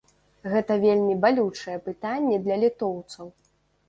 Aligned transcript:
Гэта 0.51 0.77
вельмі 0.85 1.11
балючае 1.25 1.75
пытанне 1.89 2.39
для 2.47 2.57
літоўцаў. 2.65 3.29